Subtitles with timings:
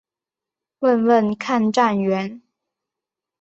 [0.79, 2.41] 问问看站员